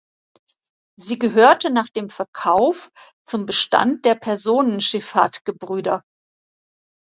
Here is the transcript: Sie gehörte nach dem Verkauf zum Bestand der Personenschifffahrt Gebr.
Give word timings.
Sie 0.97 1.19
gehörte 1.19 1.69
nach 1.69 1.87
dem 1.89 2.09
Verkauf 2.09 2.89
zum 3.23 3.45
Bestand 3.45 4.03
der 4.03 4.15
Personenschifffahrt 4.15 5.45
Gebr. 5.45 6.01